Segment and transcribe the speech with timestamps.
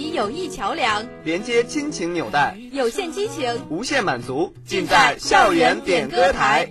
[0.00, 6.68] 友谊桥梁，连接亲情纽带，有限激情，无限满足，尽在校园点歌台。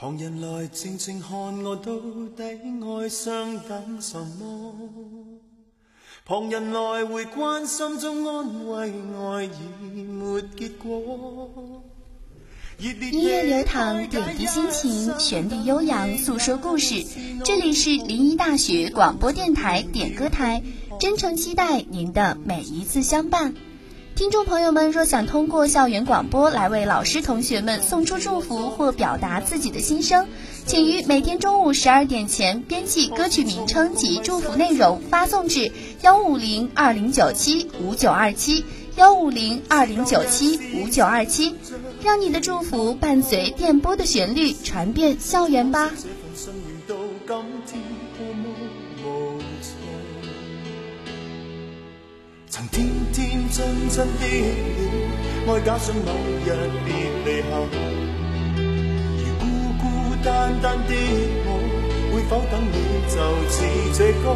[0.00, 4.74] 旁人来静静看我，到底爱上等什么？
[6.24, 11.82] 旁人来回关心中安慰，爱已没结果。
[12.78, 17.04] 音乐流淌，点滴心情，旋律悠扬，诉说故事。
[17.44, 20.62] 这里是临沂大学广播电台点歌台，
[20.98, 23.52] 真诚期待您的每一次相伴。
[24.20, 30.28] 听众朋友们，若想通过校园广播来为老师、同学们送出祝福或表达自己的心声，
[30.66, 38.62] 请于每天中午十二点前编辑歌曲名称及祝福内容发送至幺五零二零九七五九二七
[38.96, 41.54] 幺五零二零九七五九二七，
[42.04, 45.90] 让你的祝福伴随电波的旋律传遍校园吧。
[52.52, 56.10] 曾天天真真的了，爱假想某
[56.44, 56.48] 日
[56.84, 56.90] 别
[57.24, 57.52] 离后，
[58.58, 59.42] 而孤
[59.78, 59.84] 孤
[60.24, 60.28] 单
[60.60, 60.92] 单的
[61.46, 61.48] 我，
[62.10, 62.74] 会否等你
[63.06, 63.14] 就
[63.48, 63.54] 似
[63.96, 64.34] 这歌？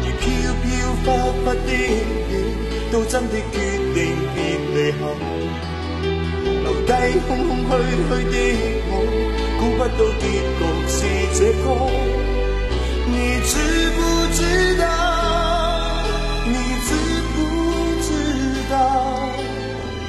[0.00, 0.24] 而飘
[0.64, 0.64] 飘
[1.04, 1.06] 忽
[1.44, 2.32] 忽的你，
[2.90, 3.54] 都真的决
[3.92, 4.36] 定别
[4.72, 5.02] 离后，
[6.64, 6.90] 留低
[7.28, 8.34] 空空虚虚的
[8.88, 8.90] 我，
[9.60, 10.24] 估不到结
[10.56, 10.96] 局是
[11.34, 11.66] 这歌，
[13.04, 13.12] 你
[13.44, 13.52] 知
[13.90, 14.00] 不
[14.32, 14.40] 知
[14.80, 15.03] 道？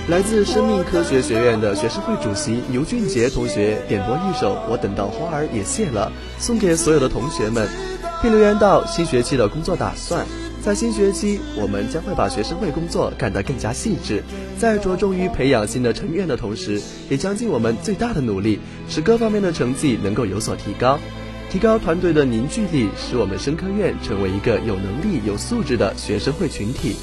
[0.08, 6.12] 来自生命科学学院的学生会主席牛俊杰同学点播一首《我等到花儿也谢了》，
[6.44, 7.68] 送给所有的同学们，
[8.22, 10.24] 并留言到新学期的工作打算。
[10.62, 14.24] 在新学期，我们将会把学生会工作干得更加细致，
[14.60, 16.80] 在着重于培养新的成员的同时，
[17.10, 21.00] 也将尽我们最大的努力，使各方面的成绩能够有所提高，
[21.56, 26.98] 提高团队的凝聚力，使我们生科院成为一个有能力、有素质的学生会群体。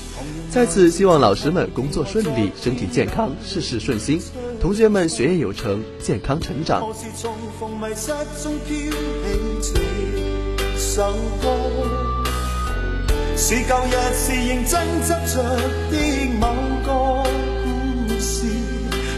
[0.51, 4.19] 在此，希望老师们工作顺利，身体健康，事事顺心；
[4.61, 6.83] 同学们学业有成，健康成长。
[13.35, 15.43] 是旧日是认真执着
[15.91, 15.97] 的
[16.39, 16.53] 某
[16.85, 17.25] 个
[18.07, 18.45] 故事，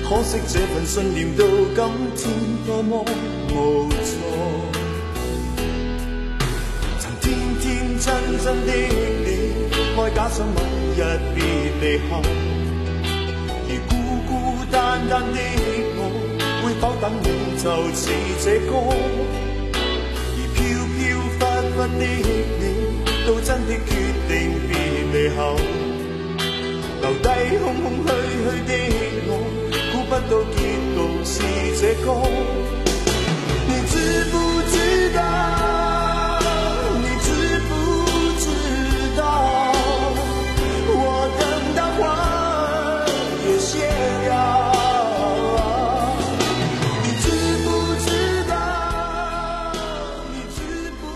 [0.09, 1.45] 可惜这份信念到
[2.15, 2.33] 今天
[2.69, 3.05] 多么
[3.51, 4.24] 无助。
[8.45, 10.61] 真的你，爱假想某。
[10.97, 11.01] 日
[11.35, 11.43] 别
[11.81, 12.21] 离后，
[13.67, 13.93] 而孤
[14.29, 14.33] 孤
[14.71, 15.39] 单单的
[15.97, 16.01] 我，
[16.63, 17.65] 会否等你就
[17.97, 18.05] 似
[18.45, 18.73] 这歌？
[20.37, 20.61] 而飘
[20.93, 22.05] 飘忽忽的
[22.61, 22.63] 你，
[23.27, 23.91] 都真的决
[24.29, 24.31] 定
[24.69, 24.71] 别
[25.11, 25.57] 离后，
[27.01, 27.27] 留低
[27.65, 28.09] 空空虚
[28.45, 28.71] 虚的
[29.27, 29.33] 我，
[29.91, 30.55] 估不到结
[30.93, 31.33] 局是
[31.81, 32.13] 这歌。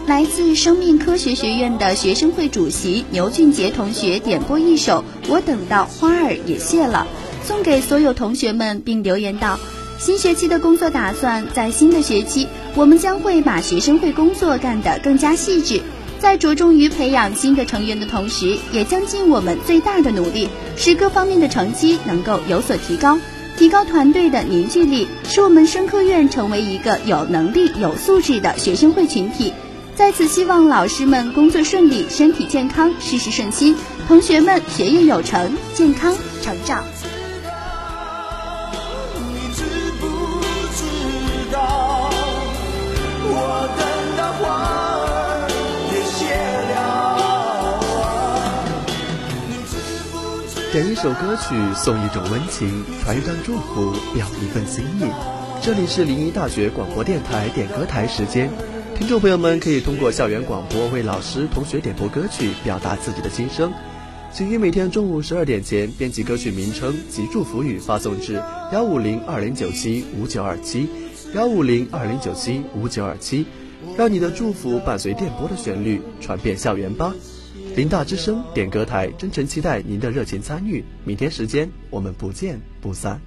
[0.08, 7.06] 来自生命科学学院的学生会主席牛俊杰同学点播一首《我等到花儿也谢了》，
[7.46, 9.60] 送给所有同学们，并留言道
[10.00, 15.82] ：“新学期的工作打算，在新的学期，我们将会把学生会工作干得更加细致，
[16.18, 23.18] 在着重于培养新的成员的同时，也将尽我们最大的努力，使各方面的成绩能够有所提高，
[23.58, 29.52] 提高团队的凝聚力，使我们生科院成为一个有能力、有素质的学生会群体。”
[29.98, 33.74] 再次希望老师们工作顺利，身体健康，事事顺心，
[34.06, 36.84] 同学们学业有成，健康成长。
[50.70, 55.10] 点一首歌曲，送一种温情，传一段祝福，表一份心意。
[55.60, 58.48] 这里是临沂大学广播电台点歌台时间，
[58.98, 63.72] 听众朋友们可以通过校园广播为老师、同学点播歌曲，表达自己的心声。
[64.32, 68.42] 请于每天中午十二点前编辑歌曲名称及祝福语发送至
[68.72, 70.88] 幺五零二零九七五九二七
[71.32, 73.46] 幺五零二零九七五九二七，
[73.96, 77.14] 让你的祝福伴随电波的旋律传遍校园吧。
[77.76, 83.20] 林大之声点歌台真诚期待您的热情参与，明天时间我们不见不散。